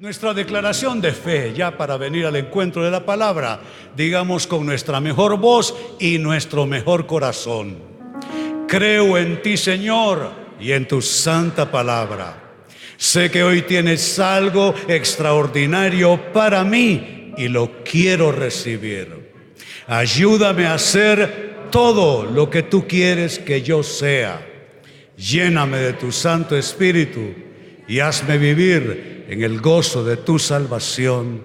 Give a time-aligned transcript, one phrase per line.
[0.00, 3.60] Nuestra declaración de fe, ya para venir al encuentro de la palabra,
[3.94, 7.76] digamos con nuestra mejor voz y nuestro mejor corazón.
[8.66, 12.34] Creo en ti, Señor, y en tu santa palabra.
[12.96, 19.34] Sé que hoy tienes algo extraordinario para mí y lo quiero recibir.
[19.86, 24.40] Ayúdame a hacer todo lo que tú quieres que yo sea.
[25.18, 27.34] Lléname de tu Santo Espíritu
[27.86, 31.44] y hazme vivir en el gozo de tu salvación.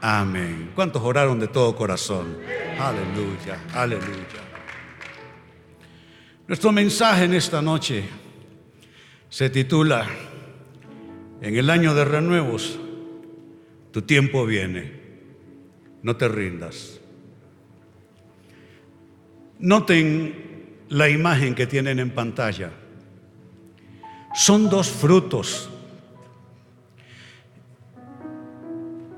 [0.00, 0.70] Amén.
[0.74, 2.38] ¿Cuántos oraron de todo corazón?
[2.80, 4.40] Aleluya, aleluya.
[6.46, 8.04] Nuestro mensaje en esta noche
[9.28, 10.06] se titula,
[11.42, 12.80] en el año de renuevos,
[13.92, 14.90] tu tiempo viene,
[16.02, 16.98] no te rindas.
[19.58, 22.70] Noten la imagen que tienen en pantalla.
[24.34, 25.68] Son dos frutos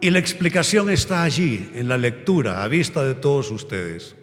[0.02, 4.16] Y la explicación está allí, en la lectura, a vista de todos ustedes.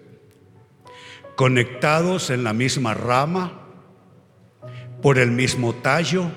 [1.36, 3.62] Conectados en la misma rama,
[5.04, 6.32] por el mismo tallo,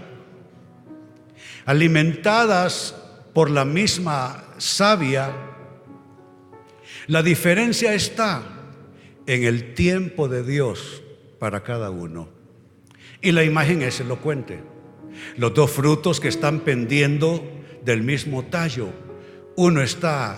[1.64, 2.94] alimentadas
[3.32, 5.34] por la misma savia,
[7.06, 8.42] la diferencia está
[9.26, 11.02] en el tiempo de Dios
[11.38, 12.28] para cada uno.
[13.22, 14.62] Y la imagen es elocuente.
[15.38, 17.42] Los dos frutos que están pendiendo
[17.82, 18.88] del mismo tallo
[19.62, 20.36] uno está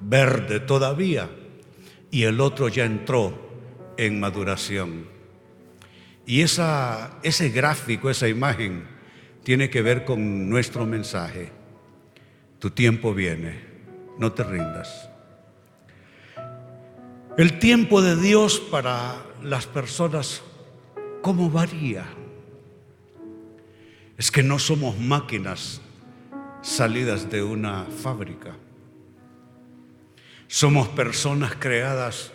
[0.00, 1.28] verde todavía
[2.10, 3.34] y el otro ya entró
[3.98, 5.08] en maduración.
[6.24, 8.88] Y esa, ese gráfico, esa imagen,
[9.44, 11.52] tiene que ver con nuestro mensaje.
[12.58, 13.60] Tu tiempo viene,
[14.18, 15.10] no te rindas.
[17.36, 20.40] El tiempo de Dios para las personas,
[21.20, 22.06] ¿cómo varía?
[24.16, 25.82] Es que no somos máquinas
[26.62, 28.56] salidas de una fábrica.
[30.52, 32.30] Somos personas creadas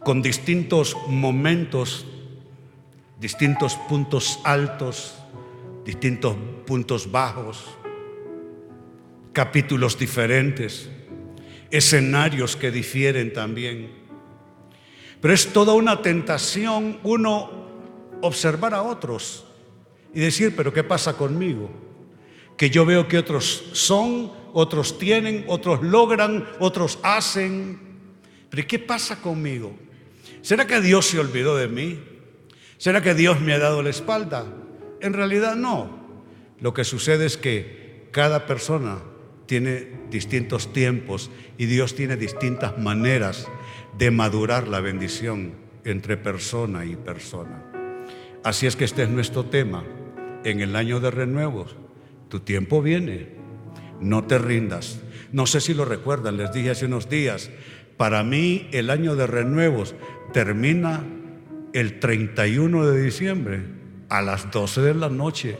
[0.00, 2.04] con distintos momentos,
[3.20, 5.14] distintos puntos altos,
[5.84, 6.34] distintos
[6.66, 7.64] puntos bajos,
[9.32, 10.90] capítulos diferentes,
[11.70, 13.92] escenarios que difieren también.
[15.20, 17.48] Pero es toda una tentación uno
[18.22, 19.44] observar a otros
[20.12, 21.70] y decir, pero ¿qué pasa conmigo?
[22.56, 27.78] Que yo veo que otros son otros tienen, otros logran, otros hacen.
[28.48, 29.74] Pero ¿qué pasa conmigo?
[30.42, 32.00] ¿Será que Dios se olvidó de mí?
[32.78, 34.46] ¿Será que Dios me ha dado la espalda?
[35.00, 36.00] En realidad no.
[36.60, 38.98] Lo que sucede es que cada persona
[39.46, 43.48] tiene distintos tiempos y Dios tiene distintas maneras
[43.98, 47.64] de madurar la bendición entre persona y persona.
[48.44, 49.84] Así es que este es nuestro tema
[50.44, 51.76] en el año de renuevos.
[52.28, 53.39] Tu tiempo viene
[54.00, 55.00] no te rindas.
[55.32, 57.50] No sé si lo recuerdan, les dije hace unos días,
[57.96, 59.94] para mí el año de renuevos
[60.32, 61.04] termina
[61.72, 63.62] el 31 de diciembre
[64.08, 65.58] a las 12 de la noche.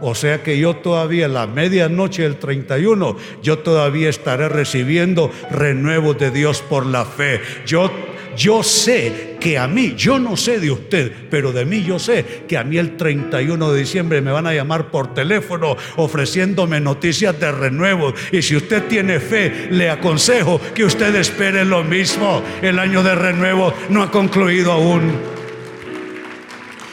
[0.00, 6.32] O sea que yo todavía, la medianoche del 31, yo todavía estaré recibiendo renuevos de
[6.32, 7.40] Dios por la fe.
[7.64, 7.90] Yo
[8.36, 12.44] yo sé que a mí, yo no sé de usted, pero de mí yo sé
[12.46, 17.38] que a mí el 31 de diciembre me van a llamar por teléfono ofreciéndome noticias
[17.40, 18.14] de renuevo.
[18.30, 22.40] Y si usted tiene fe, le aconsejo que usted espere lo mismo.
[22.62, 25.10] El año de renuevo no ha concluido aún.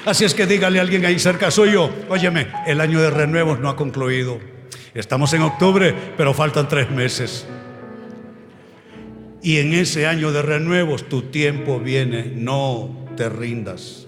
[0.06, 3.70] Así es que dígale a alguien ahí cerca suyo, óyeme, el año de renuevos no
[3.70, 4.40] ha concluido.
[4.96, 7.46] Estamos en octubre, pero faltan tres meses.
[9.41, 14.07] Y en ese año de renuevos tu tiempo viene, no te rindas.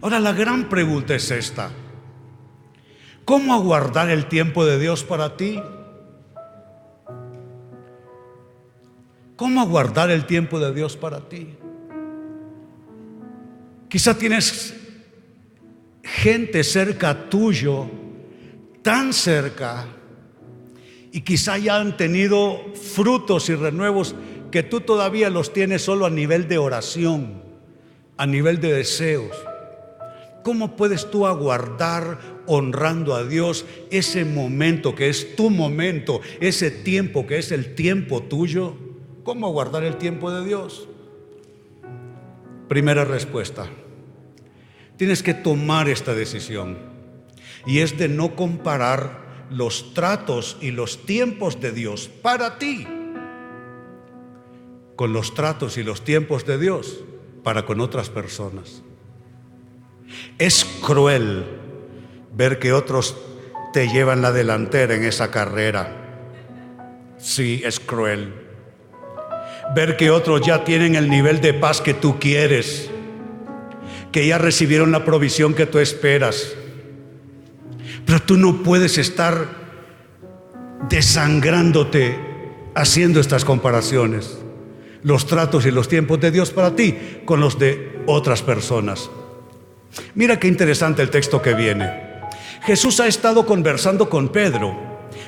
[0.00, 1.70] Ahora la gran pregunta es esta.
[3.24, 5.60] ¿Cómo aguardar el tiempo de Dios para ti?
[9.36, 11.54] ¿Cómo aguardar el tiempo de Dios para ti?
[13.88, 14.74] Quizá tienes
[16.02, 17.88] gente cerca tuyo,
[18.82, 19.86] tan cerca,
[21.12, 24.14] y quizá ya han tenido frutos y renuevos
[24.50, 27.42] que tú todavía los tienes solo a nivel de oración,
[28.16, 29.36] a nivel de deseos.
[30.42, 37.26] ¿Cómo puedes tú aguardar honrando a Dios ese momento que es tu momento, ese tiempo
[37.26, 38.74] que es el tiempo tuyo?
[39.22, 40.88] ¿Cómo aguardar el tiempo de Dios?
[42.68, 43.68] Primera respuesta.
[44.96, 46.78] Tienes que tomar esta decisión
[47.66, 52.86] y es de no comparar los tratos y los tiempos de Dios para ti
[55.00, 57.00] con los tratos y los tiempos de Dios
[57.42, 58.82] para con otras personas.
[60.38, 61.46] Es cruel
[62.36, 63.16] ver que otros
[63.72, 65.96] te llevan la delantera en esa carrera.
[67.16, 68.34] Sí, es cruel.
[69.74, 72.90] Ver que otros ya tienen el nivel de paz que tú quieres,
[74.12, 76.56] que ya recibieron la provisión que tú esperas.
[78.10, 79.46] Pero tú no puedes estar
[80.88, 82.18] desangrándote
[82.74, 84.36] haciendo estas comparaciones.
[85.04, 89.08] Los tratos y los tiempos de Dios para ti con los de otras personas.
[90.16, 91.88] Mira qué interesante el texto que viene.
[92.64, 94.76] Jesús ha estado conversando con Pedro.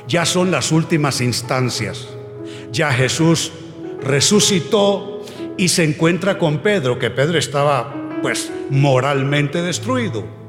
[0.08, 2.08] Ya son las últimas instancias.
[2.72, 3.52] Ya Jesús
[4.02, 5.24] resucitó
[5.56, 10.41] y se encuentra con Pedro, que Pedro estaba pues moralmente destruido.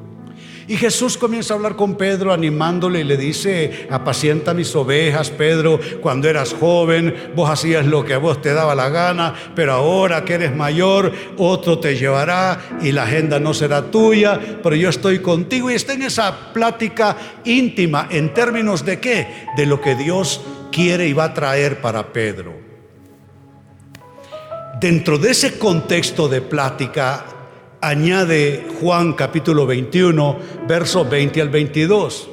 [0.67, 5.79] Y Jesús comienza a hablar con Pedro animándole y le dice, apacienta mis ovejas, Pedro,
[6.01, 10.23] cuando eras joven, vos hacías lo que a vos te daba la gana, pero ahora
[10.23, 15.19] que eres mayor, otro te llevará y la agenda no será tuya, pero yo estoy
[15.19, 19.47] contigo y está en esa plática íntima en términos de qué?
[19.57, 22.53] De lo que Dios quiere y va a traer para Pedro.
[24.79, 27.25] Dentro de ese contexto de plática,
[27.83, 32.29] añade Juan capítulo 21, versos 20 al 22.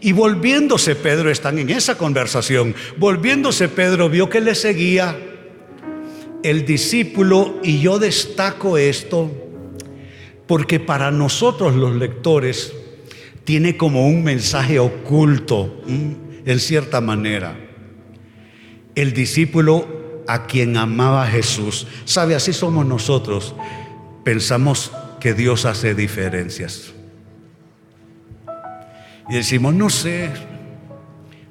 [0.00, 5.18] Y volviéndose Pedro, están en esa conversación, volviéndose Pedro vio que le seguía
[6.42, 9.30] el discípulo y yo destaco esto
[10.46, 12.72] porque para nosotros los lectores
[13.44, 17.56] tiene como un mensaje oculto, en cierta manera.
[18.94, 21.86] El discípulo a quien amaba Jesús.
[22.04, 23.54] Sabe, así somos nosotros
[24.24, 26.92] pensamos que Dios hace diferencias.
[29.28, 30.30] Y decimos, no sé,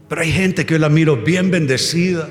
[0.10, 2.28] pero hay gente que yo la miro bien bendecida.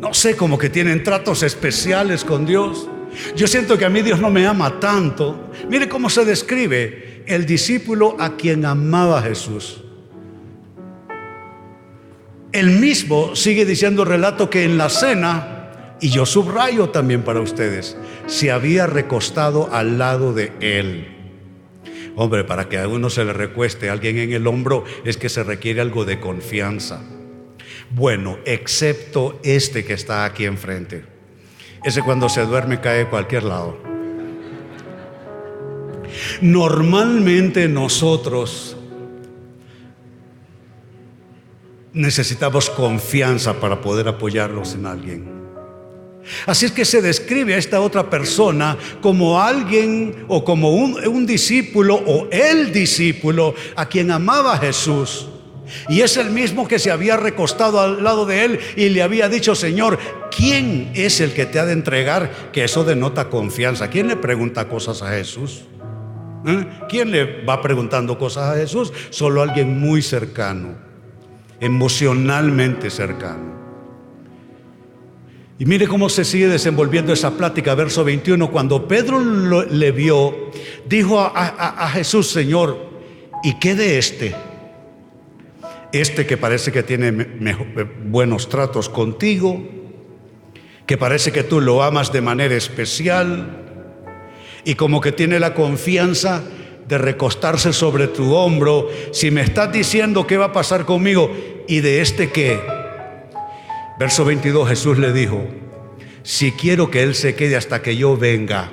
[0.00, 2.88] No sé, como que tienen tratos especiales con Dios.
[3.36, 5.52] Yo siento que a mí Dios no me ama tanto.
[5.68, 9.84] Mire cómo se describe el discípulo a quien amaba Jesús.
[12.50, 15.61] El mismo sigue diciendo relato que en la cena
[16.02, 17.96] y yo subrayo también para ustedes,
[18.26, 21.06] se había recostado al lado de él.
[22.16, 25.28] Hombre, para que a uno se le recueste a alguien en el hombro es que
[25.28, 27.00] se requiere algo de confianza.
[27.90, 31.04] Bueno, excepto este que está aquí enfrente.
[31.84, 33.78] Ese cuando se duerme cae a cualquier lado.
[36.40, 38.76] Normalmente nosotros
[41.92, 45.51] necesitamos confianza para poder apoyarnos en alguien.
[46.46, 51.96] Así es que se describe a esta otra persona como alguien o como un, discípulo
[51.96, 55.28] o el discípulo a quien amaba Jesús.
[55.88, 59.28] Y es el mismo que se había recostado al lado de él y le había
[59.28, 59.98] dicho, Señor,
[60.36, 62.50] ¿quién es el que te ha de entregar?
[62.52, 63.88] Que eso denota confianza.
[63.88, 65.62] ¿Quién le pregunta cosas a Jesús?
[66.46, 66.66] ¿Eh?
[66.88, 68.92] ¿Quién le va preguntando cosas a Jesús?
[69.10, 70.74] Solo alguien muy cercano,
[71.60, 73.61] emocionalmente cercano.
[75.62, 78.50] Y mire cómo se sigue desenvolviendo esa plática, verso 21.
[78.50, 80.50] Cuando Pedro le vio,
[80.88, 82.76] dijo a, Jesús, Señor,
[83.44, 84.34] ¿y qué de este?
[85.92, 87.12] Este que parece que tiene
[88.06, 89.62] buenos tratos contigo,
[90.84, 93.62] que parece que tú lo amas de manera especial
[94.64, 96.42] y como que tiene la confianza
[96.88, 98.88] de recostarse sobre tu hombro.
[99.12, 101.30] Si me estás diciendo qué va a pasar conmigo
[101.68, 102.81] y de este qué,
[103.98, 105.46] Verso 22 Jesús le dijo,
[106.22, 108.70] si quiero que Él se quede hasta que yo venga,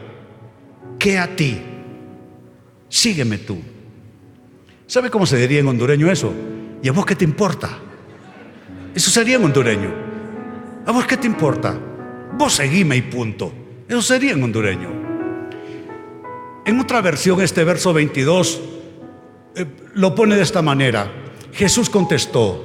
[0.97, 1.61] ¿qué a ti?
[2.87, 3.59] Sígueme tú.
[4.87, 6.33] ¿Sabe cómo se diría en hondureño eso?
[6.81, 7.77] ¿Y a vos qué te importa?
[8.95, 9.93] Eso sería en hondureño.
[10.85, 11.77] ¿A vos qué te importa?
[12.37, 13.53] Vos seguime y punto.
[13.87, 14.89] Eso sería en hondureño.
[16.65, 18.61] En otra versión, este verso 22
[19.55, 21.11] eh, lo pone de esta manera.
[21.53, 22.63] Jesús contestó,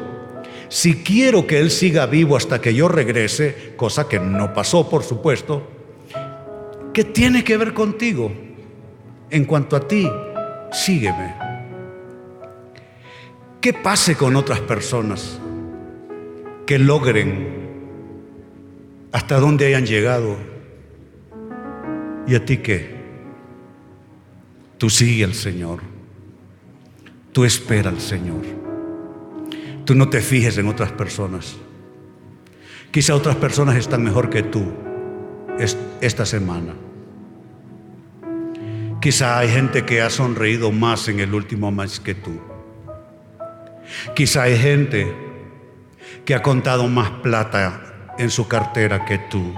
[0.68, 5.02] si quiero que Él siga vivo hasta que yo regrese, cosa que no pasó, por
[5.02, 5.68] supuesto,
[6.92, 8.32] ¿qué tiene que ver contigo?
[9.30, 10.08] En cuanto a ti,
[10.72, 11.34] sígueme.
[13.60, 15.38] ¿Qué pase con otras personas
[16.66, 17.48] que logren
[19.12, 20.36] hasta donde hayan llegado?
[22.26, 22.94] ¿Y a ti qué?
[24.78, 25.80] Tú sigue al Señor.
[27.32, 28.63] Tú espera al Señor.
[29.84, 31.56] Tú no te fijes en otras personas.
[32.90, 34.72] Quizá otras personas están mejor que tú
[36.00, 36.74] esta semana.
[39.00, 42.40] Quizá hay gente que ha sonreído más en el último mes que tú.
[44.14, 45.14] Quizá hay gente
[46.24, 49.54] que ha contado más plata en su cartera que tú.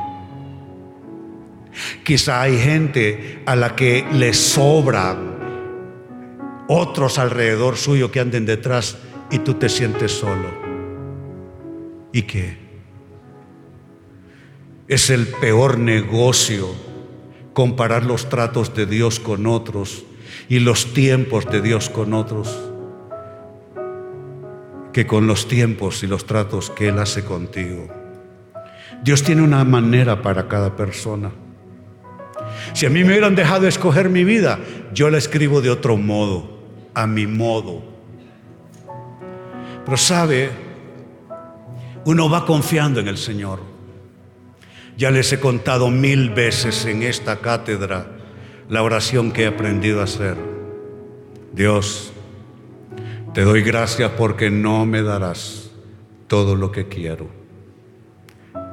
[2.02, 5.16] Quizá hay gente a la que le sobra
[6.68, 8.98] otros alrededor suyo que anden detrás
[9.30, 10.48] y tú te sientes solo.
[12.12, 12.58] ¿Y qué?
[14.88, 16.68] Es el peor negocio
[17.52, 20.04] comparar los tratos de Dios con otros
[20.48, 22.72] y los tiempos de Dios con otros
[24.92, 27.86] que con los tiempos y los tratos que Él hace contigo.
[29.02, 31.32] Dios tiene una manera para cada persona.
[32.72, 34.58] Si a mí me hubieran dejado escoger mi vida,
[34.94, 36.62] yo la escribo de otro modo,
[36.94, 37.95] a mi modo.
[39.86, 40.50] Pero sabe,
[42.04, 43.60] uno va confiando en el Señor.
[44.98, 48.08] Ya les he contado mil veces en esta cátedra
[48.68, 50.36] la oración que he aprendido a hacer.
[51.52, 52.12] Dios,
[53.32, 55.70] te doy gracias porque no me darás
[56.26, 57.28] todo lo que quiero,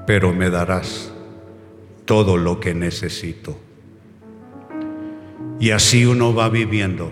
[0.08, 1.14] pero me darás
[2.06, 3.56] todo lo que necesito.
[5.60, 7.12] Y así uno va viviendo,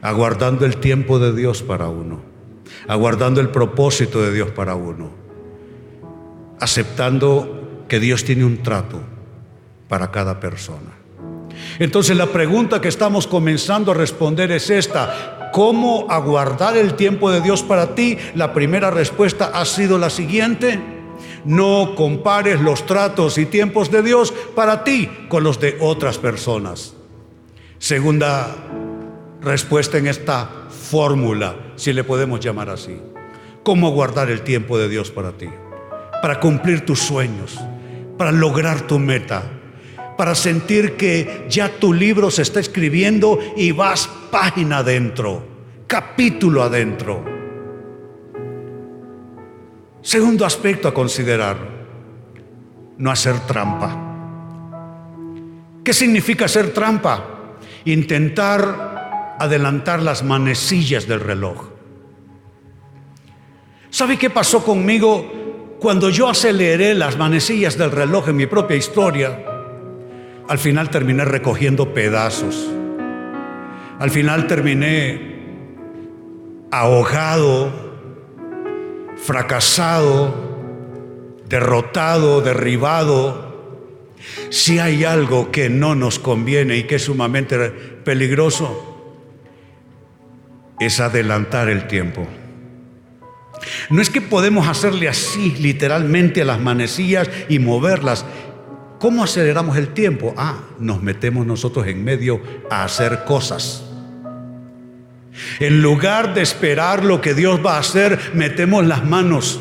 [0.00, 2.29] aguardando el tiempo de Dios para uno,
[2.88, 5.10] aguardando el propósito de Dios para uno,
[6.58, 9.00] aceptando que Dios tiene un trato
[9.88, 11.00] para cada persona.
[11.78, 15.50] Entonces la pregunta que estamos comenzando a responder es esta.
[15.52, 18.16] ¿Cómo aguardar el tiempo de Dios para ti?
[18.34, 20.80] La primera respuesta ha sido la siguiente.
[21.44, 26.94] No compares los tratos y tiempos de Dios para ti con los de otras personas.
[27.78, 28.54] Segunda
[29.42, 33.00] respuesta en esta fórmula, si le podemos llamar así.
[33.62, 35.48] ¿Cómo guardar el tiempo de Dios para ti?
[36.22, 37.58] Para cumplir tus sueños,
[38.16, 39.42] para lograr tu meta,
[40.16, 45.42] para sentir que ya tu libro se está escribiendo y vas página adentro,
[45.86, 47.24] capítulo adentro.
[50.02, 51.56] Segundo aspecto a considerar,
[52.98, 54.08] no hacer trampa.
[55.84, 57.56] ¿Qué significa hacer trampa?
[57.84, 58.89] Intentar
[59.40, 61.70] adelantar las manecillas del reloj.
[63.88, 69.42] ¿Sabe qué pasó conmigo cuando yo aceleré las manecillas del reloj en mi propia historia?
[70.46, 72.70] Al final terminé recogiendo pedazos.
[73.98, 75.40] Al final terminé
[76.70, 77.72] ahogado,
[79.16, 80.34] fracasado,
[81.48, 83.56] derrotado, derribado.
[84.50, 87.70] Si hay algo que no nos conviene y que es sumamente
[88.04, 88.89] peligroso,
[90.80, 92.26] es adelantar el tiempo.
[93.90, 98.24] No es que podemos hacerle así literalmente a las manecillas y moverlas.
[98.98, 100.34] ¿Cómo aceleramos el tiempo?
[100.36, 103.84] Ah, nos metemos nosotros en medio a hacer cosas.
[105.58, 109.60] En lugar de esperar lo que Dios va a hacer, metemos las manos,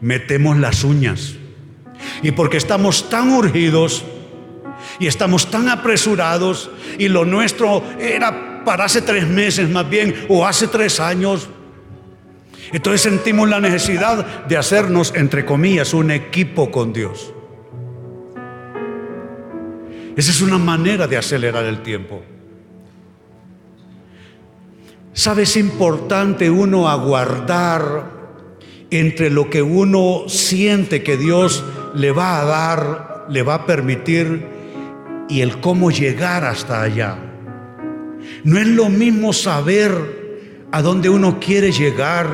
[0.00, 1.34] metemos las uñas.
[2.22, 4.04] Y porque estamos tan urgidos
[4.98, 10.46] y estamos tan apresurados y lo nuestro era para hace tres meses más bien o
[10.46, 11.48] hace tres años,
[12.72, 17.32] entonces sentimos la necesidad de hacernos, entre comillas, un equipo con Dios.
[20.16, 22.22] Esa es una manera de acelerar el tiempo.
[25.12, 25.50] ¿Sabes?
[25.50, 28.16] Es importante uno aguardar
[28.90, 34.55] entre lo que uno siente que Dios le va a dar, le va a permitir
[35.28, 37.16] y el cómo llegar hasta allá.
[38.44, 42.26] No es lo mismo saber a dónde uno quiere llegar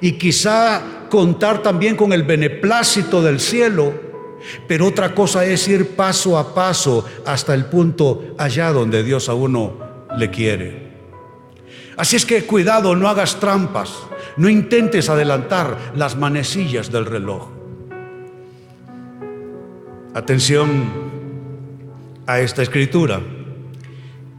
[0.00, 4.06] y quizá contar también con el beneplácito del cielo
[4.66, 9.34] pero otra cosa es ir paso a paso hasta el punto allá donde Dios a
[9.34, 9.74] uno
[10.16, 10.86] le quiere.
[11.96, 13.90] Así es que cuidado, no hagas trampas,
[14.36, 17.48] no intentes adelantar las manecillas del reloj.
[20.14, 21.05] Atención
[22.26, 23.20] a esta escritura.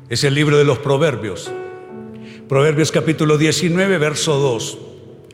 [0.10, 1.52] Es el libro de los Proverbios.
[2.48, 4.78] Proverbios capítulo 19, verso 2.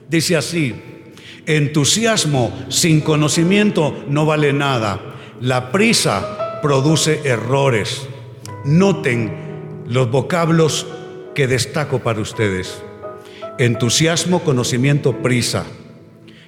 [0.10, 0.76] Dice así,
[1.46, 5.00] Entusiasmo sin conocimiento no vale nada.
[5.42, 8.08] La prisa produce errores.
[8.64, 10.88] Noten los vocablos
[11.36, 12.82] que destaco para ustedes.
[13.60, 15.66] Entusiasmo, conocimiento, prisa.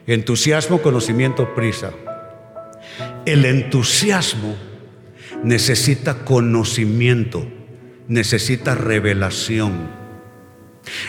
[0.08, 1.92] Entusiasmo, conocimiento, prisa.
[3.26, 4.56] El entusiasmo
[5.46, 7.48] necesita conocimiento,
[8.08, 9.74] necesita revelación.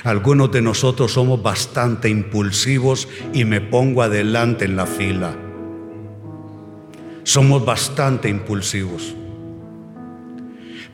[0.05, 5.35] Algunos de nosotros somos bastante impulsivos y me pongo adelante en la fila.
[7.23, 9.15] Somos bastante impulsivos.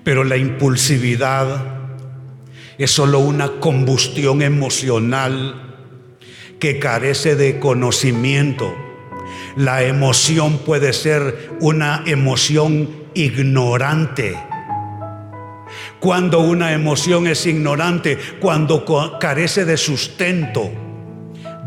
[0.05, 1.81] Pero la impulsividad
[2.79, 5.77] es solo una combustión emocional
[6.61, 8.73] que carece de conocimiento.
[9.57, 14.37] La emoción puede ser una emoción ignorante
[16.03, 18.85] cuando una emoción es ignorante, cuando
[19.21, 20.69] carece de sustento,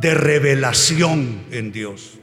[0.02, 2.20] de revelación en Dios.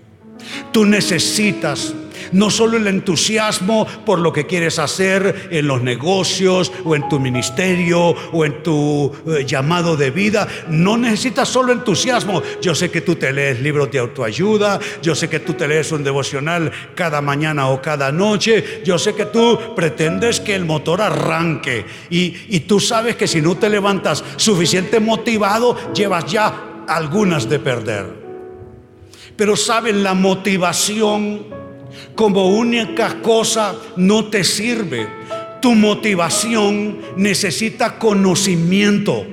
[0.73, 1.95] Tú necesitas
[2.33, 7.21] no solo el entusiasmo por lo que quieres hacer en los negocios o en tu
[7.21, 10.47] ministerio o en tu eh, llamado de vida.
[10.69, 12.43] No necesitas solo entusiasmo.
[12.61, 14.81] Yo sé que tú te lees libros de autoayuda.
[15.03, 18.83] Yo sé que tú te lees un devocional cada mañana o cada noche.
[18.85, 21.85] Yo sé que tú pretendes que el motor arranque.
[22.11, 27.59] Y, y tú sabes que si no te levantas suficiente motivado, llevas ya algunas de
[27.59, 28.23] perder.
[29.37, 31.62] Pero saben, la motivación
[32.15, 35.09] como única cosa no te sirve.
[35.61, 39.27] Tu motivación necesita conocimiento.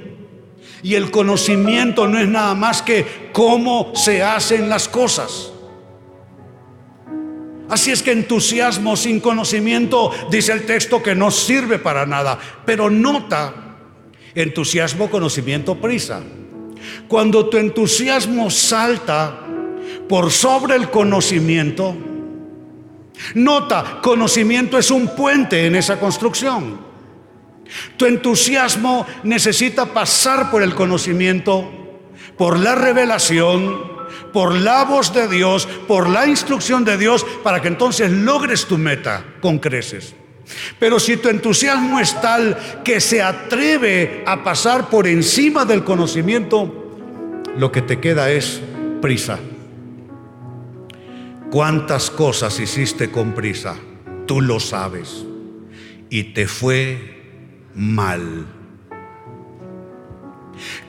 [0.81, 5.51] Y el conocimiento no es nada más que cómo se hacen las cosas.
[7.69, 12.39] Así es que entusiasmo sin conocimiento, dice el texto, que no sirve para nada.
[12.65, 13.53] Pero nota,
[14.33, 16.21] entusiasmo, conocimiento, prisa.
[17.07, 19.41] Cuando tu entusiasmo salta
[20.07, 21.95] por sobre el conocimiento,
[23.35, 26.79] Nota, conocimiento es un puente en esa construcción.
[27.97, 31.69] Tu entusiasmo necesita pasar por el conocimiento,
[32.37, 33.99] por la revelación,
[34.33, 38.77] por la voz de Dios, por la instrucción de Dios, para que entonces logres tu
[38.77, 40.15] meta con creces.
[40.79, 46.73] Pero si tu entusiasmo es tal que se atreve a pasar por encima del conocimiento,
[47.55, 48.61] lo que te queda es
[49.01, 49.37] prisa.
[51.51, 53.75] ¿Cuántas cosas hiciste con prisa?
[54.27, 55.25] Tú lo sabes.
[56.07, 58.45] Y te fue mal.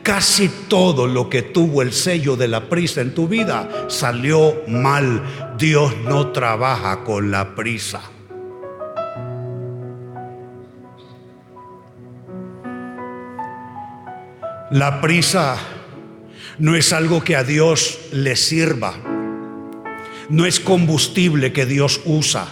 [0.02, 5.22] Casi todo lo que tuvo el sello de la prisa en tu vida salió mal.
[5.56, 8.02] Dios no trabaja con la prisa.
[14.70, 15.56] La prisa
[16.58, 19.19] no es algo que a Dios le sirva
[20.30, 22.46] no es combustible que Dios usa.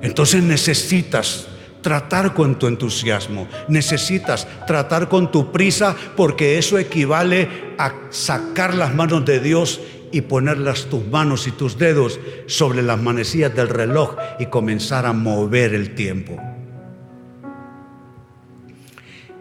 [0.00, 1.48] Entonces necesitas
[1.82, 8.94] tratar con tu entusiasmo, necesitas tratar con tu prisa porque eso equivale a sacar las
[8.94, 9.80] manos de Dios
[10.12, 15.12] y ponerlas tus manos y tus dedos sobre las manecillas del reloj y comenzar a
[15.12, 16.40] mover el tiempo.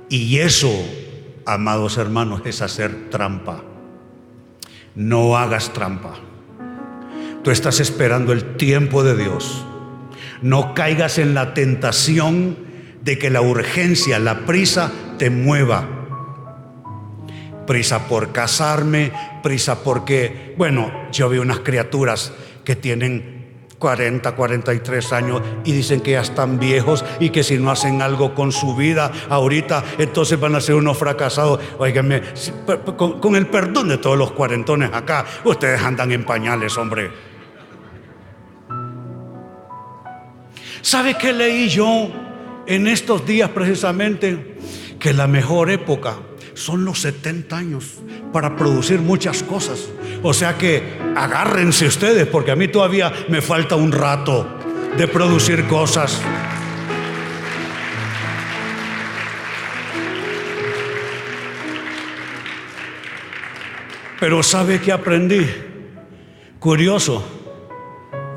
[0.09, 0.71] Y eso,
[1.45, 3.63] amados hermanos, es hacer trampa
[4.95, 6.15] no hagas trampa.
[7.43, 9.65] Tú estás esperando el tiempo de Dios.
[10.41, 12.57] No caigas en la tentación
[13.03, 15.87] de que la urgencia, la prisa te mueva.
[17.67, 19.11] Prisa por casarme,
[19.43, 23.34] prisa porque, bueno, yo vi unas criaturas que tienen
[23.79, 28.33] 40, 43 años y dicen que ya están viejos y que si no hacen algo
[28.33, 31.59] con su vida ahorita, entonces van a ser unos fracasados.
[31.77, 32.21] Óigame,
[32.97, 37.11] con, con el perdón de todos los cuarentones acá, ustedes andan en pañales, hombre.
[40.81, 42.09] ¿Sabe qué leí yo
[42.67, 44.57] en estos días precisamente?
[44.99, 46.17] Que la mejor época
[46.55, 47.99] son los 70 años
[48.33, 49.89] para producir muchas cosas.
[50.23, 54.47] O sea que agárrense ustedes, porque a mí todavía me falta un rato
[54.97, 56.21] de producir cosas.
[64.19, 65.45] Pero ¿sabe qué aprendí?
[66.57, 67.23] Curioso,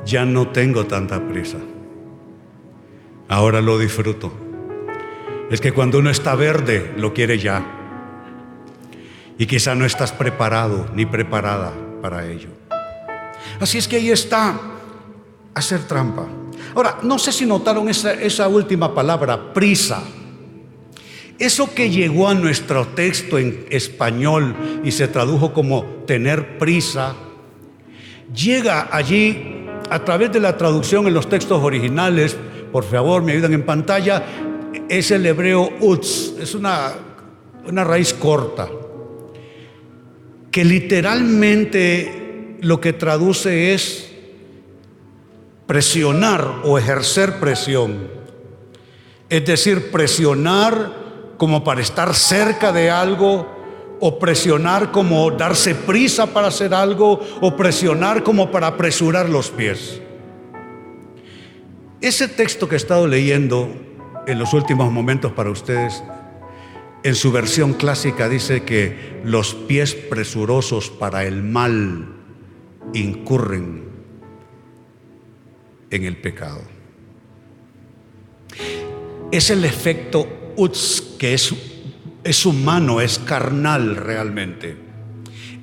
[0.04, 1.59] ya no tengo tanta prisa.
[3.28, 4.33] Ahora lo disfruto.
[5.50, 7.78] Es que cuando uno está verde, lo quiere ya.
[9.38, 11.72] Y quizá no estás preparado ni preparada
[12.03, 12.48] para ello.
[13.61, 14.59] Así es que ahí está,
[15.55, 16.27] hacer trampa.
[16.74, 20.03] Ahora, no sé si notaron esa, esa última palabra, prisa.
[21.38, 27.14] Eso que llegó a nuestro texto en español y se tradujo como tener prisa,
[28.35, 32.37] llega allí a través de la traducción en los textos originales,
[32.72, 34.24] por favor me ayudan en pantalla,
[34.88, 36.92] es el hebreo utz, es una,
[37.66, 38.68] una raíz corta
[40.51, 44.11] que literalmente lo que traduce es
[45.67, 48.09] presionar o ejercer presión.
[49.29, 53.57] Es decir, presionar como para estar cerca de algo,
[54.01, 60.01] o presionar como darse prisa para hacer algo, o presionar como para apresurar los pies.
[62.01, 63.69] Ese texto que he estado leyendo
[64.27, 66.03] en los últimos momentos para ustedes
[67.03, 72.07] en su versión clásica dice que los pies presurosos para el mal
[72.93, 73.85] incurren
[75.91, 76.63] en el pecado.
[79.31, 81.55] es el efecto UTS, que es,
[82.25, 84.77] es humano, es carnal realmente.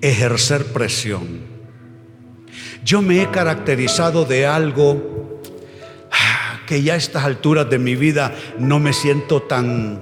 [0.02, 1.42] Ejercer presión.
[2.84, 5.42] Yo me he caracterizado de algo
[6.12, 10.00] ah, que ya a estas alturas de mi vida no me siento tan,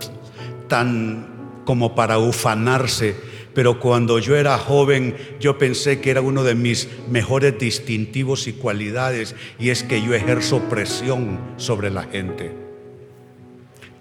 [0.67, 3.15] tan como para ufanarse,
[3.53, 8.53] pero cuando yo era joven yo pensé que era uno de mis mejores distintivos y
[8.53, 12.63] cualidades y es que yo ejerzo presión sobre la gente.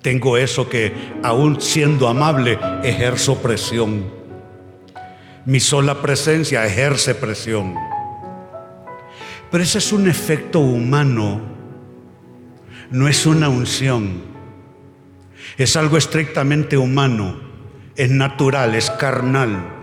[0.00, 4.04] Tengo eso que aún siendo amable ejerzo presión.
[5.44, 7.74] Mi sola presencia ejerce presión.
[9.50, 11.40] Pero ese es un efecto humano,
[12.90, 14.31] no es una unción,
[15.56, 17.52] es algo estrictamente humano
[17.96, 19.78] es natural, es carnal.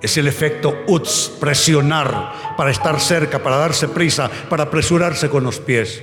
[0.00, 5.60] Es el efecto UTS, presionar para estar cerca, para darse prisa, para apresurarse con los
[5.60, 6.02] pies.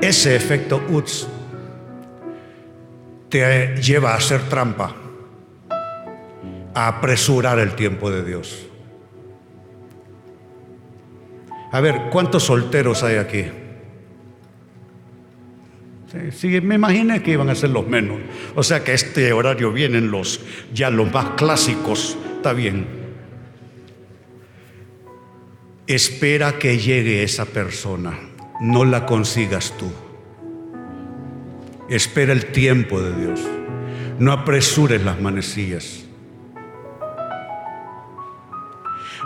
[0.00, 1.28] Ese efecto UTS
[3.28, 4.94] te lleva a hacer trampa,
[6.74, 8.66] a apresurar el tiempo de Dios.
[11.70, 13.44] A ver, ¿cuántos solteros hay aquí?
[16.32, 18.18] Sí, me imaginé que iban a ser los menos.
[18.54, 20.40] O sea que este horario vienen los
[20.72, 22.16] ya los más clásicos.
[22.36, 22.86] Está bien.
[25.86, 28.18] Espera que llegue esa persona.
[28.60, 29.90] No la consigas tú.
[31.88, 33.40] Espera el tiempo de Dios.
[34.18, 36.04] No apresures las manecillas.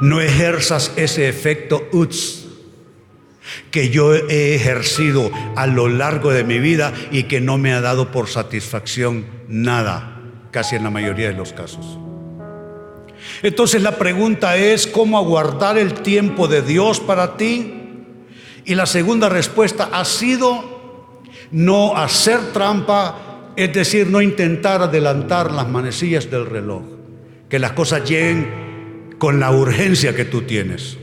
[0.00, 2.39] No ejerzas ese efecto uts
[3.70, 7.80] que yo he ejercido a lo largo de mi vida y que no me ha
[7.80, 11.98] dado por satisfacción nada, casi en la mayoría de los casos.
[13.42, 17.74] Entonces la pregunta es, ¿cómo aguardar el tiempo de Dios para ti?
[18.64, 25.68] Y la segunda respuesta ha sido no hacer trampa, es decir, no intentar adelantar las
[25.68, 26.82] manecillas del reloj,
[27.48, 30.99] que las cosas lleguen con la urgencia que tú tienes.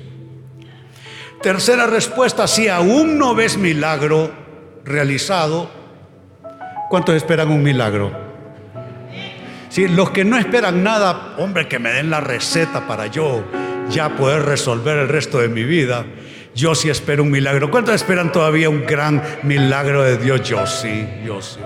[1.41, 4.31] Tercera respuesta, si aún no ves milagro
[4.83, 5.69] realizado,
[6.89, 8.11] ¿cuántos esperan un milagro?
[9.69, 13.43] Si los que no esperan nada, hombre, que me den la receta para yo
[13.89, 16.05] ya poder resolver el resto de mi vida.
[16.55, 17.69] Yo sí espero un milagro.
[17.69, 20.41] ¿Cuántos esperan todavía un gran milagro de Dios?
[20.47, 21.59] Yo sí, yo sí.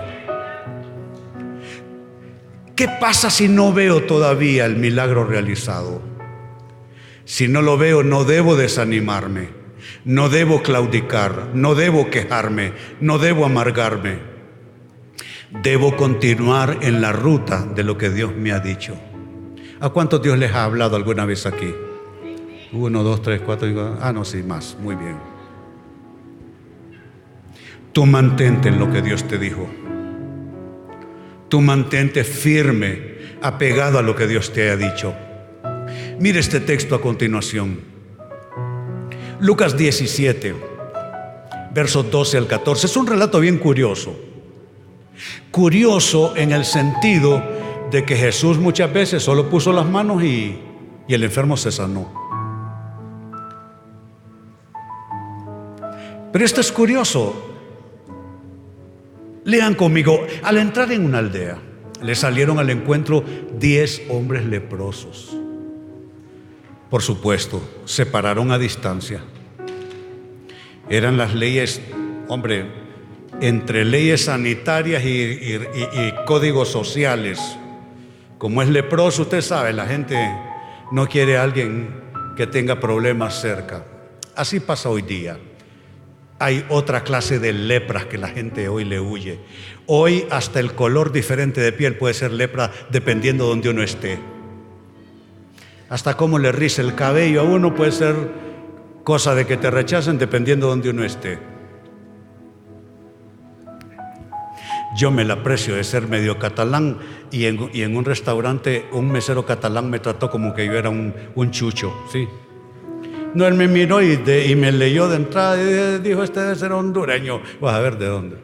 [2.76, 6.02] ¿Qué pasa si no veo todavía el milagro realizado?
[7.24, 9.61] Si no lo veo, no debo desanimarme.
[10.04, 14.18] No debo claudicar, no debo quejarme, no debo amargarme.
[15.62, 18.96] Debo continuar en la ruta de lo que Dios me ha dicho.
[19.80, 21.74] ¿A cuántos Dios les ha hablado alguna vez aquí?
[22.72, 23.98] Uno, dos, tres, cuatro.
[24.00, 24.76] Ah, no, sí, más.
[24.80, 25.16] Muy bien.
[27.92, 29.68] Tú mantente en lo que Dios te dijo.
[31.48, 35.14] Tú mantente firme, apegado a lo que Dios te ha dicho.
[36.18, 37.91] Mire este texto a continuación.
[39.42, 40.54] Lucas 17,
[41.74, 42.86] versos 12 al 14.
[42.86, 44.14] Es un relato bien curioso.
[45.50, 47.42] Curioso en el sentido
[47.90, 50.60] de que Jesús muchas veces solo puso las manos y,
[51.08, 52.08] el enfermo se sanó.
[56.32, 57.34] Pero esto es curioso.
[59.44, 61.58] Lean conmigo, al entrar en una aldea,
[62.00, 63.24] le salieron al encuentro
[63.58, 65.36] diez hombres leprosos.
[66.92, 69.22] Por supuesto, se pararon a distancia.
[70.90, 71.80] Eran las leyes,
[72.28, 72.66] hombre,
[73.40, 75.58] entre leyes sanitarias y,
[76.26, 77.40] códigos sociales.
[78.36, 80.18] Como es leproso, usted sabe, la gente
[80.90, 81.88] no quiere a alguien
[82.36, 83.86] que tenga problemas cerca.
[84.36, 85.38] Así pasa hoy día.
[86.40, 89.40] Hay otra clase de lepras que la gente hoy le huye.
[89.86, 94.31] Hoy hasta el color diferente de piel puede ser lepra dependiendo de donde uno esté.
[95.92, 98.14] Hasta cómo le riza el cabello a uno puede ser
[99.04, 101.38] cosa de que te rechacen dependiendo de donde uno esté.
[104.96, 106.96] Yo me la aprecio de ser medio catalán
[107.30, 111.92] y en, un restaurante un mesero catalán me trató como que yo era un, chucho,
[112.10, 112.26] ¿sí?
[113.34, 114.16] No, él me miró y,
[114.56, 117.42] me leyó de entrada y dijo, este debe ser hondureño.
[117.60, 118.36] Vas a ver de dónde.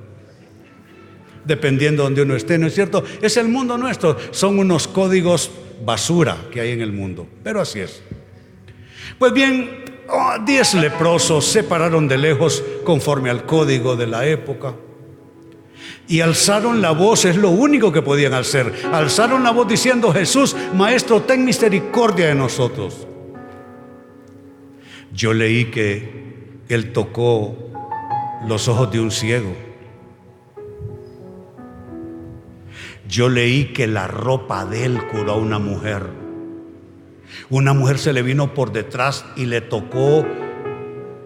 [1.46, 3.02] Dependiendo de donde uno esté, ¿no es cierto?
[3.22, 4.18] Es el mundo nuestro.
[4.32, 5.50] Son unos códigos
[5.84, 8.02] basura que hay en el mundo, pero así es.
[9.18, 14.74] Pues bien, oh, diez leprosos se pararon de lejos conforme al código de la época
[16.08, 18.72] y alzaron la voz, es lo único que podían hacer.
[18.92, 23.06] Alzaron la voz diciendo, Jesús, Maestro, ten misericordia de nosotros.
[25.12, 27.56] Yo leí que él tocó
[28.46, 29.67] los ojos de un ciego
[33.08, 36.02] Yo leí que la ropa de él curó a una mujer.
[37.48, 40.26] Una mujer se le vino por detrás y le tocó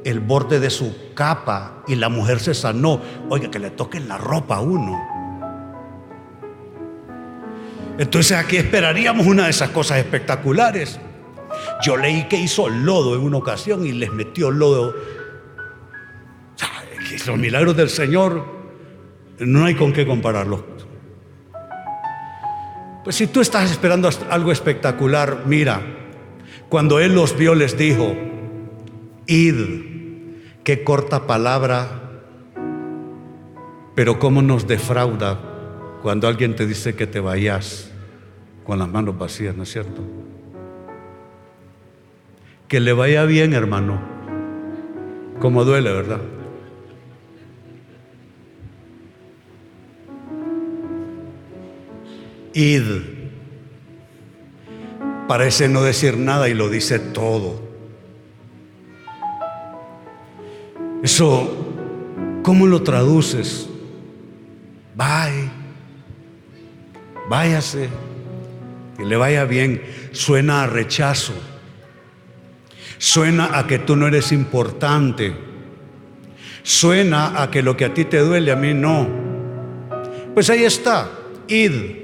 [0.05, 3.01] el borde de su capa y la mujer se sanó.
[3.29, 5.01] Oiga, que le toquen la ropa a uno.
[7.99, 11.01] Entonces aquí esperaríamos una de esas cosas espectaculares.
[11.85, 14.95] Yo leí que hizo lodo en una ocasión y les metió lodo.
[17.27, 18.47] Los milagros del Señor
[19.41, 20.61] no hay con qué compararlos.
[23.05, 25.81] Pues si tú estás esperando algo espectacular, mira,
[26.69, 28.15] cuando Él los vio les dijo,
[29.27, 29.57] id,
[30.63, 32.03] qué corta palabra,
[33.95, 35.41] pero cómo nos defrauda
[36.03, 37.91] cuando alguien te dice que te vayas
[38.65, 40.03] con las manos vacías, ¿no es cierto?
[42.69, 44.01] Que le vaya bien, hermano.
[45.41, 46.21] Como duele, ¿verdad?
[52.55, 52.85] Id.
[55.29, 57.63] Parece no decir nada y lo dice todo.
[61.03, 61.51] Eso,
[62.43, 63.69] ¿cómo lo traduces?
[64.95, 65.51] Bye.
[67.29, 67.89] Váyase.
[68.97, 69.83] Que le vaya bien.
[70.13, 71.33] Suena a rechazo.
[72.99, 75.35] Suena a que tú no eres importante.
[76.63, 79.09] Suena a que lo que a ti te duele, a mí no.
[80.35, 81.11] Pues ahí está.
[81.49, 82.02] Id.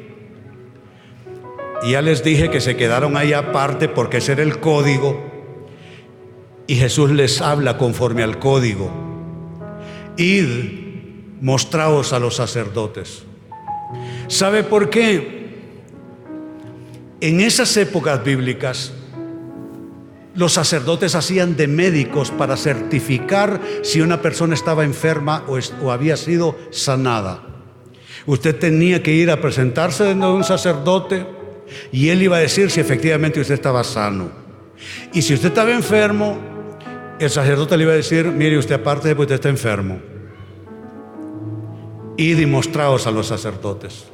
[1.83, 5.23] Y ya les dije que se quedaron ahí aparte porque ese era el código.
[6.67, 8.91] Y Jesús les habla conforme al código.
[10.17, 10.47] Id,
[11.41, 13.23] mostraos a los sacerdotes.
[14.27, 15.39] ¿Sabe por qué?
[17.21, 18.93] En esas épocas bíblicas,
[20.35, 26.57] los sacerdotes hacían de médicos para certificar si una persona estaba enferma o, había sido
[26.71, 27.43] sanada.
[28.27, 31.38] Usted tenía que ir a presentarse de un sacerdote
[31.93, 34.31] y él iba a decir si efectivamente usted estaba sano.
[35.13, 36.39] Y si usted estaba enfermo,
[37.19, 40.01] el sacerdote le iba a decir, mire usted aparte que usted está enfermo.
[42.17, 44.07] Y demostraos a los sacerdotes.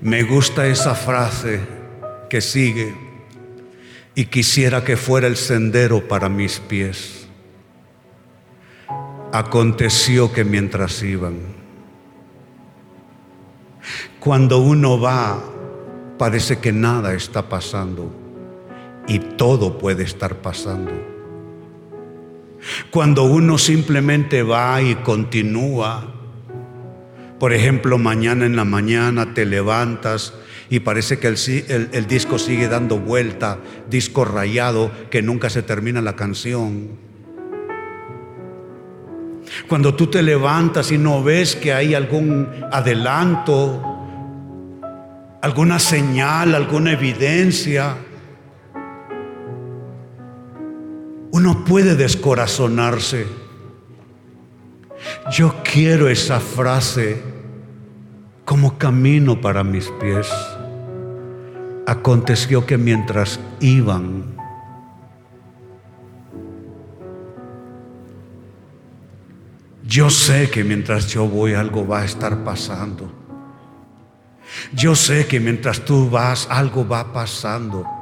[0.00, 1.60] Me gusta esa frase
[2.30, 2.94] que sigue
[4.14, 7.26] y quisiera que fuera el sendero para mis pies.
[9.32, 11.38] Aconteció que mientras iban,
[14.18, 15.42] cuando uno va
[16.18, 18.10] parece que nada está pasando
[19.06, 20.92] y todo puede estar pasando.
[22.90, 26.14] Cuando uno simplemente va y continúa,
[27.38, 30.34] por ejemplo, mañana en la mañana te levantas
[30.68, 36.16] y parece que el, disco sigue dando vuelta, disco rayado, que nunca se termina la
[36.16, 36.88] canción.
[39.66, 43.97] Cuando tú te levantas y no ves que hay algún adelanto,
[45.40, 47.96] alguna señal, alguna evidencia.
[51.30, 53.26] Uno puede descorazonarse.
[55.30, 57.22] Yo quiero esa frase
[58.44, 60.28] como camino para mis pies.
[61.86, 64.36] Aconteció que mientras iban,
[69.86, 73.17] yo sé que mientras yo voy algo va a estar pasando.
[74.72, 77.97] Yo sé que mientras tú vas, algo va pasando.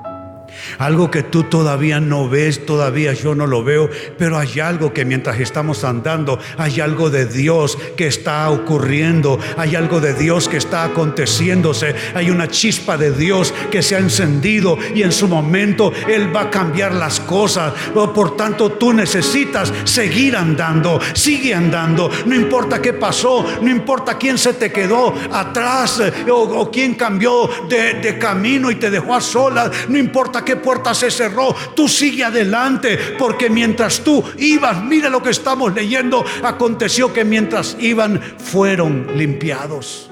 [0.78, 5.04] Algo que tú todavía no ves, todavía yo no lo veo, pero hay algo que
[5.04, 10.56] mientras estamos andando, hay algo de Dios que está ocurriendo, hay algo de Dios que
[10.56, 15.92] está aconteciéndose, hay una chispa de Dios que se ha encendido y en su momento
[16.08, 17.72] Él va a cambiar las cosas.
[17.92, 24.38] Por tanto, tú necesitas seguir andando, sigue andando, no importa qué pasó, no importa quién
[24.38, 29.98] se te quedó atrás o, quién cambió de, camino y te dejó a solas, no
[30.36, 35.30] importa qué puerta se cerró, tú sigue adelante, porque mientras tú ibas, mira lo que
[35.30, 40.10] estamos leyendo, aconteció que mientras iban fueron limpiados.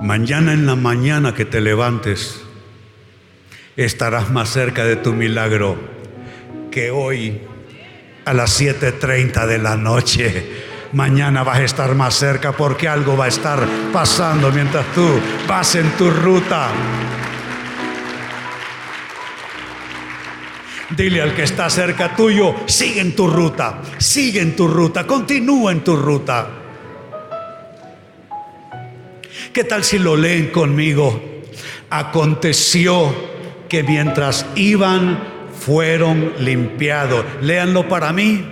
[0.00, 2.42] Mañana en la mañana que te levantes,
[3.76, 5.76] estarás más cerca de tu milagro
[6.70, 7.40] que hoy
[8.24, 13.26] a las 7.30 de la noche mañana vas a estar más cerca porque algo va
[13.26, 15.08] a estar pasando mientras tú
[15.46, 16.68] vas en tu ruta.
[20.90, 25.72] Dile al que está cerca tuyo, sigue en tu ruta, sigue en tu ruta, continúa
[25.72, 26.50] en tu ruta.
[29.52, 31.42] ¿Qué tal si lo leen conmigo?
[31.88, 33.14] Aconteció
[33.68, 35.18] que mientras iban
[35.58, 37.24] fueron limpiados.
[37.40, 38.51] Léanlo para mí.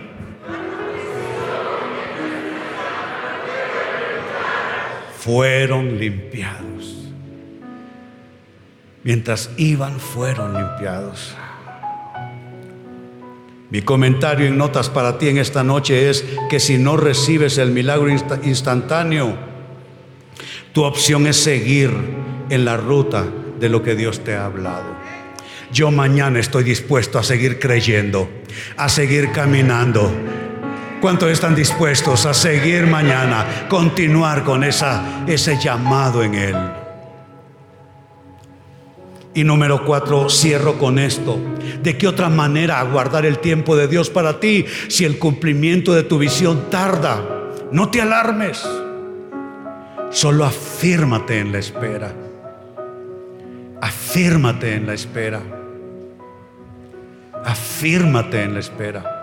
[5.20, 6.96] Fueron limpiados.
[9.04, 11.36] Mientras iban, fueron limpiados.
[13.70, 17.70] Mi comentario en notas para ti en esta noche es que si no recibes el
[17.70, 19.36] milagro instantáneo,
[20.72, 21.90] tu opción es seguir
[22.48, 23.26] en la ruta
[23.60, 24.96] de lo que Dios te ha hablado.
[25.70, 28.28] Yo mañana estoy dispuesto a seguir creyendo,
[28.76, 30.10] a seguir caminando.
[31.00, 36.56] ¿Cuántos están dispuestos a seguir mañana, continuar con esa, ese llamado en Él?
[39.32, 41.38] Y número cuatro, cierro con esto.
[41.82, 46.02] ¿De qué otra manera aguardar el tiempo de Dios para ti si el cumplimiento de
[46.02, 47.24] tu visión tarda?
[47.72, 48.68] No te alarmes.
[50.10, 52.12] Solo afírmate en la espera.
[53.80, 55.40] Afírmate en la espera.
[57.42, 59.19] Afírmate en la espera.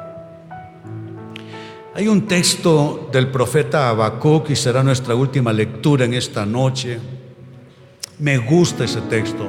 [1.98, 7.00] Hay un texto del profeta Habacuc y será nuestra última lectura en esta noche.
[8.20, 9.48] Me gusta ese texto.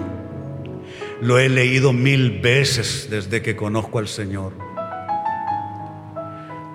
[1.21, 4.55] Lo he leído mil veces desde que conozco al Señor.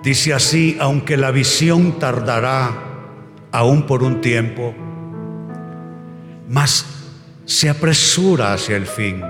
[0.04, 2.70] Dice así, aunque la visión tardará
[3.50, 4.72] aún por un tiempo,
[6.48, 6.86] mas
[7.46, 9.24] se apresura hacia el fin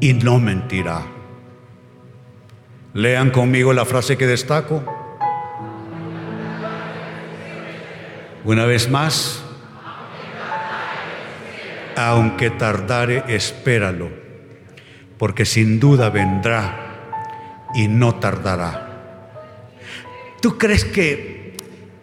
[0.00, 1.06] y no mentirá.
[2.92, 4.95] Lean conmigo la frase que destaco.
[8.46, 9.42] Una vez más,
[11.96, 14.08] aunque tardare, espéralo,
[15.18, 17.24] porque sin duda vendrá
[17.74, 18.86] y no tardará.
[20.40, 21.56] ¿Tú crees que,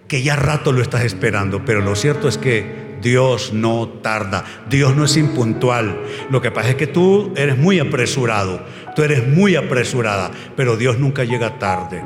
[0.10, 1.64] que ya rato lo estás esperando?
[1.64, 6.04] Pero lo cierto es que Dios no tarda, Dios no es impuntual.
[6.30, 8.66] Lo que pasa es que tú eres muy apresurado,
[8.98, 12.04] tú eres muy apresurada, pero Dios nunca llega tarde.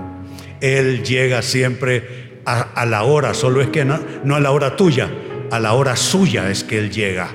[0.61, 5.11] Él llega siempre a, la hora, solo es que no, no a la hora tuya,
[5.51, 7.29] a la hora suya es que Él llega.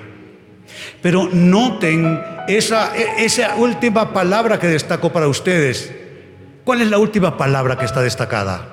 [1.03, 5.93] Pero noten esa, esa última palabra que destaco para ustedes.
[6.65, 8.69] ¿Cuál es la última palabra que está destacada?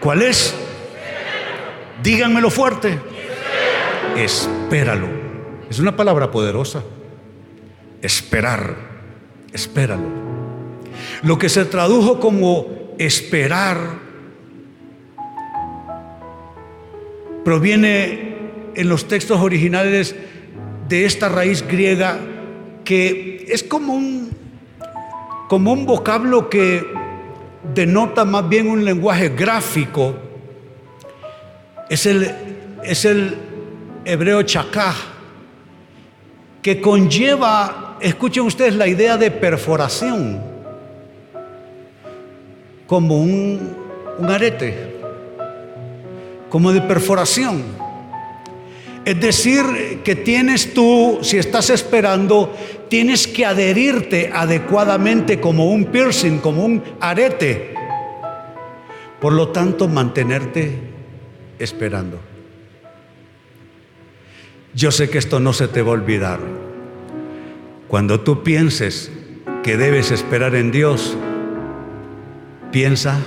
[0.00, 0.52] ¿Cuál es?
[2.02, 2.98] Díganmelo fuerte.
[4.16, 5.06] Espéralo.
[5.70, 6.82] Es una palabra poderosa.
[8.00, 8.74] Esperar.
[9.52, 10.08] Espéralo.
[11.22, 12.66] Lo que se tradujo como
[12.98, 14.01] esperar
[17.44, 18.36] proviene
[18.74, 20.14] en los textos originales
[20.88, 22.18] de esta raíz griega
[22.84, 24.30] que es como un,
[25.48, 26.84] como un vocablo que
[27.74, 30.14] denota más bien un lenguaje gráfico.
[31.88, 32.30] Es el,
[32.82, 33.36] es el
[34.04, 34.94] hebreo chacá,
[36.60, 40.40] que conlleva, escuchen ustedes, la idea de perforación,
[42.86, 43.76] como un,
[44.18, 44.91] un arete,
[46.52, 47.62] como de perforación.
[49.06, 52.54] Es decir, que tienes tú, si estás esperando,
[52.90, 57.72] tienes que adherirte adecuadamente como un piercing, como un arete.
[59.18, 60.78] Por lo tanto, mantenerte
[61.58, 62.20] esperando.
[64.74, 66.40] Yo sé que esto no se te va a olvidar.
[67.88, 69.10] Cuando tú pienses
[69.62, 71.16] que debes esperar en Dios,
[72.70, 73.20] piensa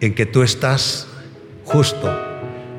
[0.00, 1.07] en que tú estás
[1.68, 2.10] justo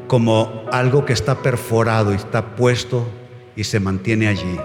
[0.08, 3.08] como algo que está perforado y está puesto
[3.56, 4.60] y se mantiene allí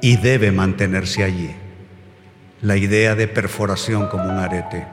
[0.00, 1.54] y debe mantenerse allí.
[2.62, 4.86] La idea de perforación como un arete.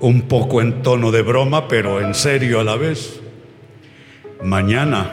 [0.00, 3.20] Un poco en tono de broma, pero en serio a la vez.
[4.42, 5.10] Mañana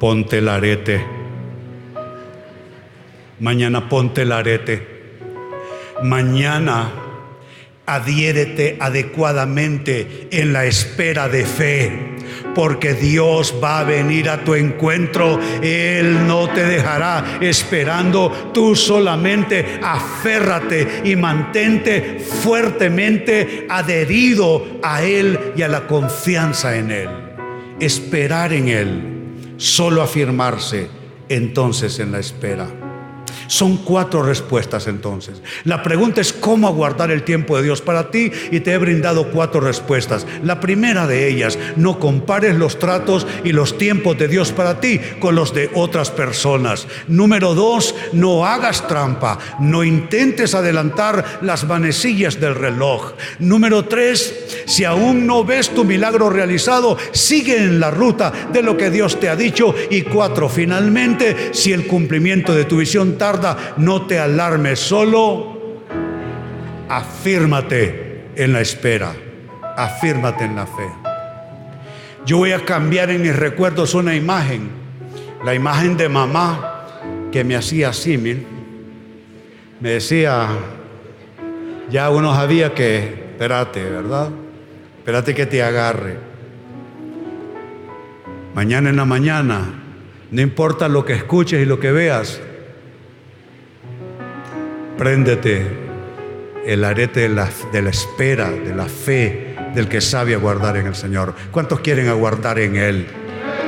[0.00, 1.04] ponte el arete.
[3.38, 4.95] Mañana ponte el arete.
[6.02, 6.90] Mañana
[7.86, 12.16] adhiérete adecuadamente en la espera de fe,
[12.54, 15.38] porque Dios va a venir a tu encuentro.
[15.62, 18.50] Él no te dejará esperando.
[18.52, 27.08] Tú solamente aférrate y mantente fuertemente adherido a Él y a la confianza en Él.
[27.78, 29.02] Esperar en Él,
[29.56, 30.88] solo afirmarse
[31.28, 32.85] entonces en la espera.
[33.46, 35.40] Son cuatro respuestas entonces.
[35.64, 39.30] La pregunta es cómo aguardar el tiempo de Dios para ti y te he brindado
[39.30, 40.26] cuatro respuestas.
[40.42, 45.00] La primera de ellas, no compares los tratos y los tiempos de Dios para ti
[45.20, 46.86] con los de otras personas.
[47.08, 53.12] Número dos, no hagas trampa, no intentes adelantar las manecillas del reloj.
[53.38, 58.76] Número tres, si aún no ves tu milagro realizado, sigue en la ruta de lo
[58.76, 59.74] que Dios te ha dicho.
[59.90, 63.35] Y cuatro, finalmente, si el cumplimiento de tu visión tarda,
[63.76, 65.56] no te alarmes, solo
[66.88, 69.12] afírmate en la espera.
[69.76, 70.88] Afírmate en la fe.
[72.24, 74.68] Yo voy a cambiar en mis recuerdos una imagen,
[75.44, 76.86] la imagen de mamá
[77.30, 80.48] que me hacía así, me decía,
[81.90, 84.30] ya uno sabía que, espérate, ¿verdad?
[84.98, 86.16] Espérate que te agarre.
[88.54, 89.60] Mañana en la mañana,
[90.30, 92.40] no importa lo que escuches y lo que veas,
[94.98, 95.66] préndete
[96.64, 100.86] el arete de la, de la espera, de la fe, del que sabe aguardar en
[100.86, 101.34] el Señor.
[101.50, 103.06] ¿Cuántos quieren aguardar en Él?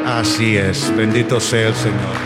[0.06, 2.16] Así es, bendito sea el Señor.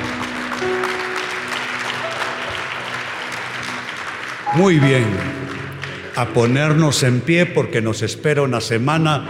[4.55, 5.05] Muy bien,
[6.14, 9.26] a ponernos en pie porque nos espera una semana,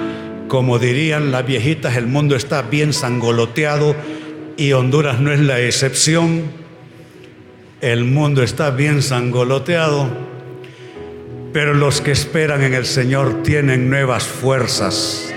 [0.48, 3.96] como dirían las viejitas, el mundo está bien sangoloteado
[4.56, 6.61] y Honduras no es la excepción.
[7.82, 10.08] El mundo está bien sangoloteado,
[11.52, 15.34] pero los que esperan en el Señor tienen nuevas fuerzas.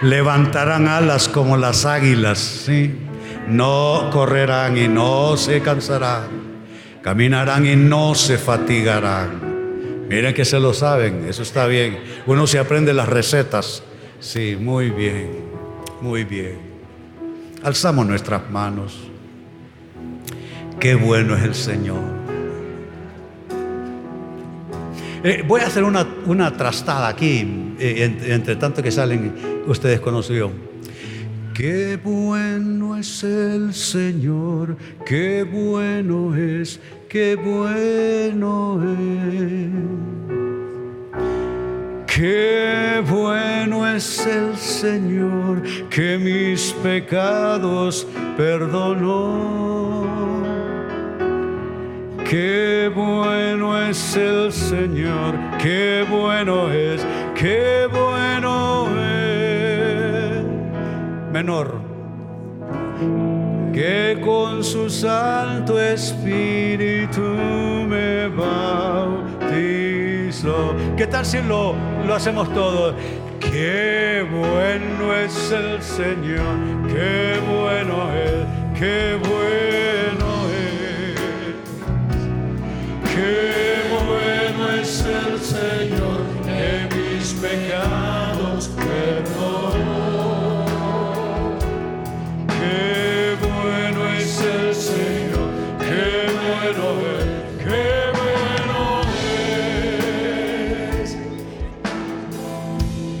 [0.00, 2.94] Levantarán alas como las águilas, ¿sí?
[3.48, 6.46] No correrán y no se cansarán
[7.02, 10.06] Caminarán y no se fatigarán.
[10.08, 11.98] Miren que se lo saben, eso está bien.
[12.26, 13.82] Uno se aprende las recetas.
[14.18, 15.30] Sí, muy bien,
[16.00, 16.58] muy bien.
[17.62, 19.15] Alzamos nuestras manos.
[20.80, 22.00] Qué bueno es el Señor.
[25.24, 29.34] Eh, voy a hacer una, una trastada aquí, eh, entre, tanto que salen
[29.66, 30.52] ustedes conocidos.
[31.54, 39.70] Qué bueno es el Señor, qué bueno es, qué bueno es.
[42.06, 48.06] Qué bueno es el Señor, que mis pecados
[48.36, 50.35] perdonó.
[52.28, 57.06] Qué bueno es el Señor, qué bueno es,
[57.36, 60.42] qué bueno es
[61.30, 61.76] menor,
[63.72, 69.54] que con su Santo Espíritu me bautizó.
[70.96, 71.76] ¿Qué tal si lo,
[72.08, 72.92] lo hacemos todo?
[73.38, 76.56] Qué bueno es el Señor,
[76.88, 78.44] qué bueno es,
[78.76, 80.15] qué bueno
[83.16, 90.66] Qué bueno es el Señor, que mis pecados perdonó.
[92.46, 95.48] Qué bueno es el Señor,
[95.80, 96.84] qué bueno
[97.64, 97.88] qué
[98.18, 98.80] bueno
[101.00, 101.16] es.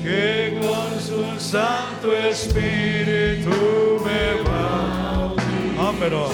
[0.02, 3.56] Que con su Santo Espíritu
[4.04, 5.32] me va.
[5.80, 6.28] Ah, pero,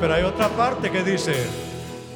[0.00, 1.34] pero hay otra parte que dice,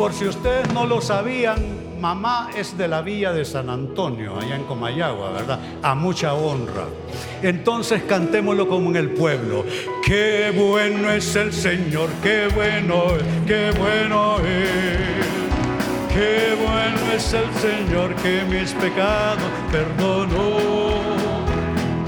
[0.00, 1.58] por si ustedes no lo sabían,
[2.00, 5.60] mamá es de la villa de San Antonio, allá en Comayagua, ¿verdad?
[5.82, 6.86] A mucha honra.
[7.42, 9.62] Entonces cantémoslo como en el pueblo.
[10.02, 13.08] Qué bueno es el Señor, qué bueno,
[13.46, 15.26] qué bueno es.
[16.14, 20.56] Qué bueno es el Señor que mis pecados perdonó.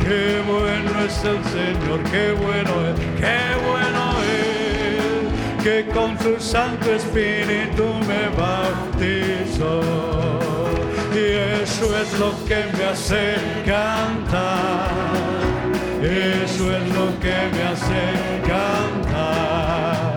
[0.03, 4.02] Qué bueno es el Señor, qué bueno es, qué bueno
[5.63, 9.81] que con su Santo Espíritu me bautizó.
[11.15, 14.91] Y eso es lo que me hace cantar.
[16.03, 18.03] Eso es lo que me hace
[18.47, 20.17] cantar.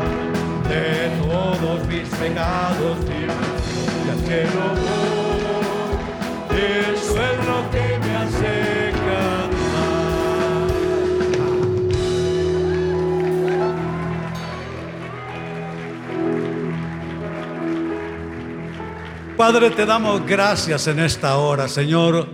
[0.68, 4.95] De todos mis pecados y al cielo Eso
[19.38, 22.25] Padre, te damos gracias en esta hora, Señor.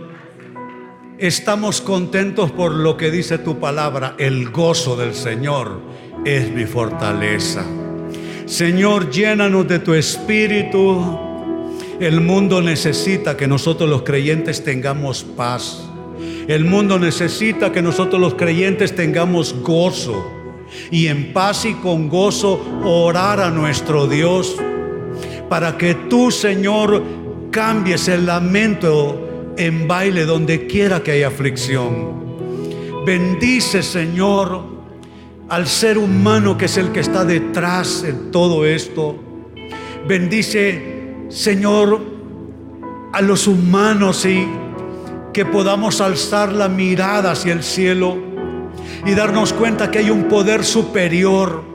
[1.18, 4.14] Estamos contentos por lo que dice tu palabra.
[4.18, 5.80] El gozo del Señor
[6.24, 7.64] es mi fortaleza.
[8.46, 11.18] Señor, llénanos de tu espíritu.
[11.98, 15.82] El mundo necesita que nosotros los creyentes tengamos paz.
[16.46, 20.30] El mundo necesita que nosotros los creyentes tengamos gozo.
[20.92, 24.56] Y en paz y con gozo orar a nuestro Dios
[25.52, 27.02] para que tú, Señor,
[27.50, 33.04] cambies el lamento en baile donde quiera que haya aflicción.
[33.04, 34.64] Bendice, Señor,
[35.50, 39.14] al ser humano que es el que está detrás de todo esto.
[40.08, 42.00] Bendice, Señor,
[43.12, 44.48] a los humanos y
[45.34, 48.16] que podamos alzar la mirada hacia el cielo
[49.04, 51.71] y darnos cuenta que hay un poder superior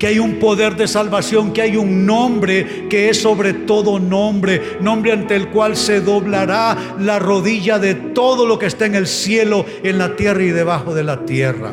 [0.00, 4.78] que hay un poder de salvación, que hay un nombre que es sobre todo nombre,
[4.80, 9.06] nombre ante el cual se doblará la rodilla de todo lo que está en el
[9.06, 11.72] cielo, en la tierra y debajo de la tierra.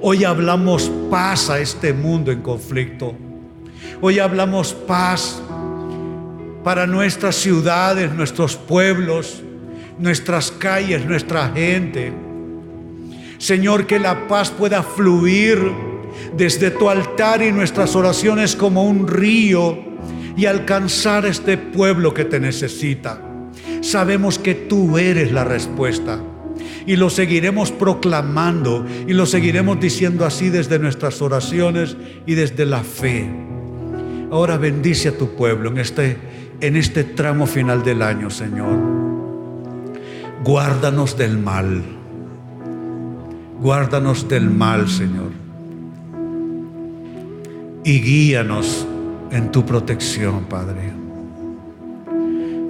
[0.00, 3.14] Hoy hablamos paz a este mundo en conflicto.
[4.00, 5.40] Hoy hablamos paz
[6.64, 9.40] para nuestras ciudades, nuestros pueblos,
[10.00, 12.12] nuestras calles, nuestra gente.
[13.38, 15.93] Señor, que la paz pueda fluir
[16.36, 19.78] desde tu altar y nuestras oraciones como un río
[20.36, 23.20] y alcanzar este pueblo que te necesita.
[23.80, 26.20] Sabemos que tú eres la respuesta
[26.86, 31.96] y lo seguiremos proclamando y lo seguiremos diciendo así desde nuestras oraciones
[32.26, 33.28] y desde la fe.
[34.30, 36.16] Ahora bendice a tu pueblo en este,
[36.60, 38.78] en este tramo final del año, Señor.
[40.42, 41.82] Guárdanos del mal.
[43.60, 45.43] Guárdanos del mal, Señor
[47.84, 48.86] y guíanos
[49.30, 50.92] en tu protección, Padre.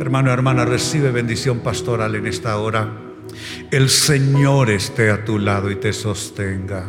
[0.01, 2.89] Hermano, hermana, recibe bendición pastoral en esta hora.
[3.71, 6.87] El Señor esté a tu lado y te sostenga.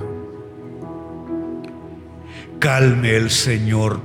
[2.60, 4.00] Calme el Señor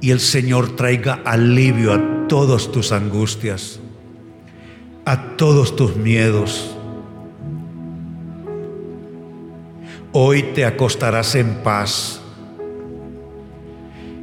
[0.00, 3.80] y el Señor traiga alivio a todas tus angustias,
[5.04, 6.76] a todos tus miedos
[10.12, 12.20] Hoy te acostarás en paz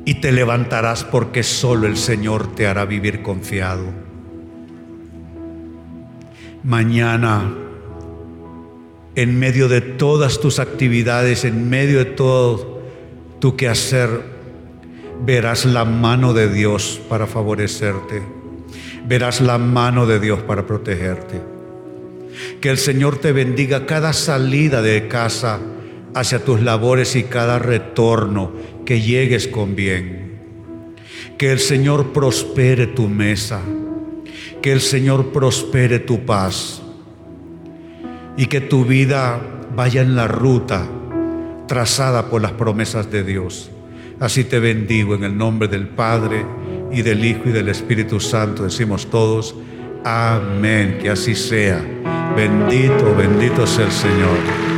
[0.04, 3.86] y te levantarás porque solo el Señor te hará vivir confiado.
[6.62, 7.54] Mañana,
[9.16, 12.82] en medio de todas tus actividades, en medio de todo
[13.40, 14.10] tu quehacer,
[15.26, 18.24] verás la mano de Dios para favorecerte.
[19.08, 21.42] Verás la mano de Dios para protegerte.
[22.60, 25.62] Que el Señor te bendiga cada salida de casa
[26.14, 28.52] hacia tus labores y cada retorno,
[28.86, 30.40] que llegues con bien.
[31.38, 33.62] Que el Señor prospere tu mesa,
[34.62, 36.82] que el Señor prospere tu paz
[38.38, 39.40] y que tu vida
[39.76, 40.88] vaya en la ruta
[41.68, 43.70] trazada por las promesas de Dios.
[44.20, 46.46] Así te bendigo en el nombre del Padre
[46.92, 48.64] y del Hijo y del Espíritu Santo.
[48.64, 49.56] Decimos todos,
[50.04, 51.84] amén, que así sea.
[52.36, 54.77] Bendito, bendito sea el Señor.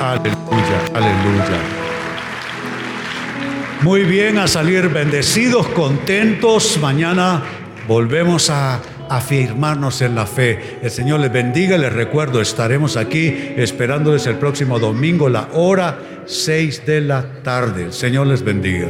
[0.00, 1.60] Aleluya, aleluya.
[3.82, 6.78] Muy bien, a salir bendecidos, contentos.
[6.80, 7.42] Mañana
[7.88, 10.78] volvemos a afirmarnos en la fe.
[10.82, 11.76] El Señor les bendiga.
[11.76, 17.90] Les recuerdo, estaremos aquí esperándoles el próximo domingo, la hora 6 de la tarde.
[17.90, 18.88] Señor les bendiga.